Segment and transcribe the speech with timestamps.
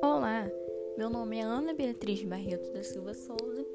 [0.00, 0.48] Olá,
[0.96, 3.66] meu nome é Ana Beatriz Barreto da Silva Souza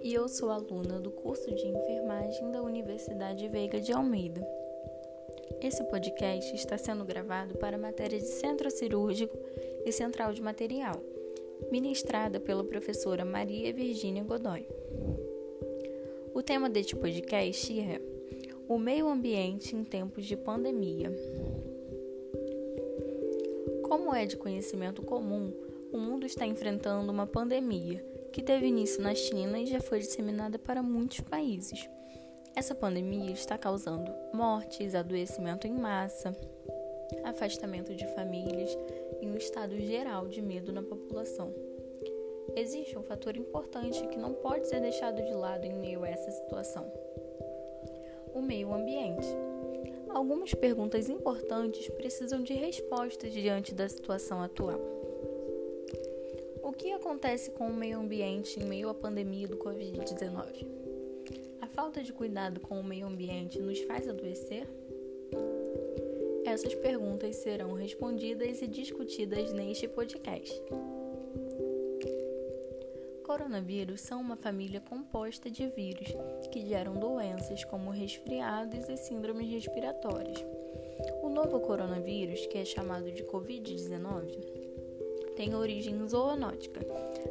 [0.00, 4.46] e eu sou aluna do curso de enfermagem da Universidade Veiga de Almeida.
[5.60, 9.36] Esse podcast está sendo gravado para a matéria de centro cirúrgico
[9.84, 11.02] e central de material,
[11.72, 14.68] ministrada pela professora Maria Virgínia Godoy.
[16.32, 18.09] O tema deste podcast é
[18.70, 21.10] O meio ambiente em tempos de pandemia.
[23.82, 25.52] Como é de conhecimento comum,
[25.92, 27.98] o mundo está enfrentando uma pandemia
[28.32, 31.90] que teve início na China e já foi disseminada para muitos países.
[32.54, 36.30] Essa pandemia está causando mortes, adoecimento em massa,
[37.24, 38.78] afastamento de famílias
[39.20, 41.52] e um estado geral de medo na população.
[42.54, 46.30] Existe um fator importante que não pode ser deixado de lado em meio a essa
[46.30, 46.88] situação:
[48.40, 49.26] o meio ambiente.
[50.08, 54.80] Algumas perguntas importantes precisam de respostas diante da situação atual.
[56.62, 60.66] O que acontece com o meio ambiente em meio à pandemia do Covid-19?
[61.60, 64.66] A falta de cuidado com o meio ambiente nos faz adoecer?
[66.46, 70.60] Essas perguntas serão respondidas e discutidas neste podcast
[73.30, 76.08] coronavírus são uma família composta de vírus
[76.50, 80.44] que geram doenças como resfriados e síndromes respiratórias.
[81.22, 84.36] O novo coronavírus, que é chamado de Covid-19,
[85.36, 86.80] tem origem zoonótica,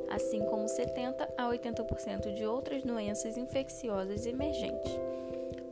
[0.09, 4.93] assim como 70 a 80% de outras doenças infecciosas emergentes.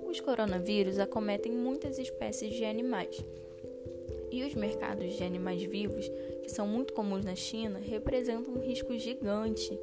[0.06, 3.17] Os coronavírus acometem muitas espécies de animais.
[4.31, 6.09] E os mercados de animais vivos,
[6.44, 9.78] que são muito comuns na China, representam um risco gigante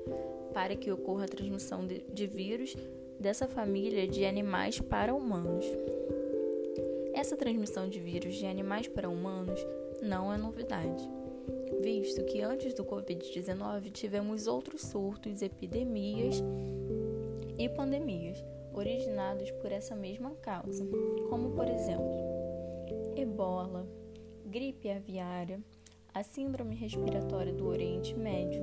[0.52, 2.76] para que ocorra a transmissão de, vírus
[3.18, 5.64] dessa família de animais para humanos.
[7.12, 9.58] Essa transmissão de vírus de animais para humanos
[10.02, 11.08] não é novidade,
[11.80, 16.42] visto que antes do Covid-19 tivemos outros surtos, epidemias
[17.58, 20.84] e pandemias originados por essa mesma causa,
[21.28, 22.10] como por exemplo,
[23.16, 23.86] ebola,
[24.54, 25.60] gripe aviária,
[26.14, 28.62] a síndrome respiratória do Oriente Médio,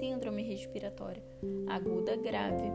[0.00, 1.22] síndrome respiratória
[1.68, 2.72] aguda grave,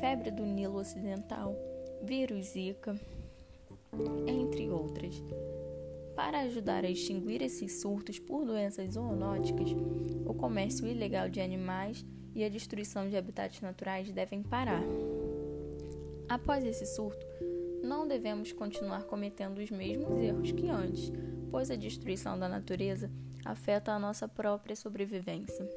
[0.00, 1.54] febre do Nilo Ocidental,
[2.02, 2.98] vírus Zika,
[4.26, 5.22] entre outras.
[6.16, 9.70] Para ajudar a extinguir esses surtos por doenças zoonóticas,
[10.26, 12.04] o comércio ilegal de animais
[12.34, 14.82] e a destruição de habitats naturais devem parar.
[16.28, 17.24] Após esse surto,
[17.82, 21.12] não devemos continuar cometendo os mesmos erros que antes,
[21.50, 23.10] pois a destruição da natureza
[23.44, 25.68] afeta a nossa própria sobrevivência.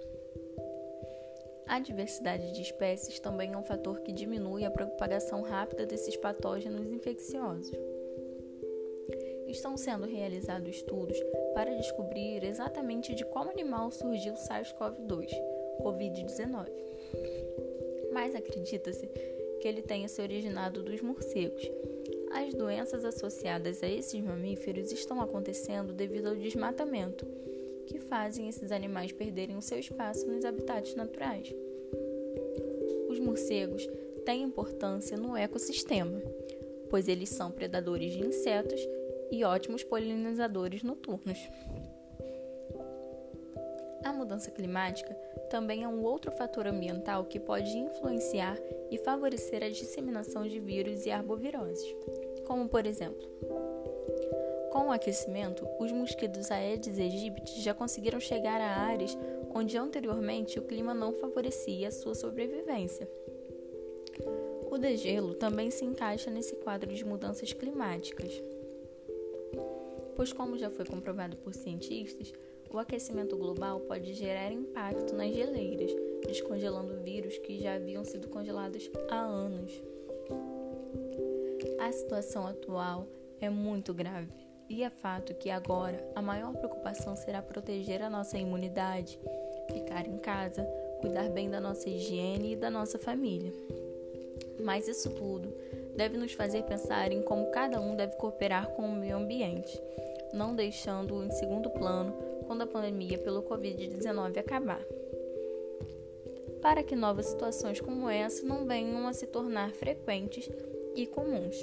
[1.67, 6.91] A diversidade de espécies também é um fator que diminui a propagação rápida desses patógenos
[6.91, 7.71] infecciosos.
[9.47, 11.17] Estão sendo realizados estudos
[11.53, 15.29] para descobrir exatamente de qual animal surgiu o SARS-CoV-2,
[15.81, 16.69] Covid-19.
[18.13, 19.07] Mas acredita-se
[19.59, 21.63] que ele tenha se originado dos morcegos.
[22.35, 27.25] As doenças associadas a esses mamíferos estão acontecendo devido ao desmatamento
[27.87, 31.55] que fazem esses animais perderem o seu espaço nos habitats naturais.
[33.07, 33.87] Os morcegos
[34.25, 36.21] têm importância no ecossistema,
[36.89, 38.81] pois eles são predadores de insetos
[39.31, 41.39] e ótimos polinizadores noturnos.
[44.15, 45.13] Mudança climática
[45.49, 48.57] também é um outro fator ambiental que pode influenciar
[48.89, 51.95] e favorecer a disseminação de vírus e arboviroses,
[52.47, 53.27] como por exemplo,
[54.71, 59.17] com o aquecimento, os mosquitos Aedes aegypti já conseguiram chegar a áreas
[59.53, 63.09] onde anteriormente o clima não favorecia a sua sobrevivência.
[64.69, 68.43] O degelo também se encaixa nesse quadro de mudanças climáticas,
[70.13, 72.33] pois, como já foi comprovado por cientistas,
[72.69, 75.91] o aquecimento global pode gerar impacto nas geleiras,
[76.25, 79.81] descongelando vírus que já haviam sido congelados há anos.
[81.79, 83.07] A situação atual
[83.39, 84.31] é muito grave
[84.69, 89.19] e é fato que agora a maior preocupação será proteger a nossa imunidade,
[89.71, 90.63] ficar em casa,
[90.99, 93.53] cuidar bem da nossa higiene e da nossa família.
[94.59, 95.53] Mas isso tudo
[95.95, 99.81] deve nos fazer pensar em como cada um deve cooperar com o meio ambiente,
[100.33, 104.83] não deixando-o em segundo plano quando a pandemia pelo Covid-19 acabar.
[106.61, 110.49] Para que novas situações como essa não venham a se tornar frequentes
[110.95, 111.55] e comuns.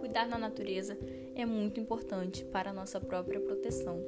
[0.00, 0.98] Cuidar da natureza
[1.34, 4.02] é muito importante para a nossa própria proteção,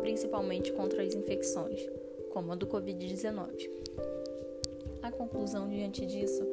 [0.00, 1.80] principalmente contra as infecções,
[2.30, 3.70] como a do Covid-19.
[5.02, 6.46] A conclusão diante disso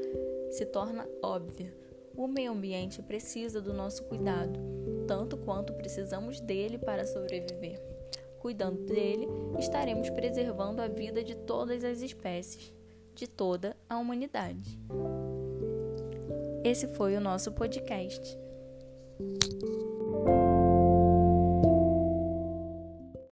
[0.49, 1.86] se torna óbvia.
[2.17, 4.59] O meio ambiente precisa do nosso cuidado,
[5.07, 7.79] tanto quanto precisamos dele para sobreviver.
[8.39, 9.27] Cuidando dele,
[9.59, 12.73] estaremos preservando a vida de todas as espécies,
[13.13, 14.79] de toda a humanidade.
[16.63, 18.35] Esse foi o nosso podcast.